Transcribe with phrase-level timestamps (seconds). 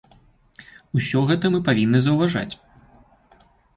[0.99, 2.51] Усё гэта мы павінны заўважаць.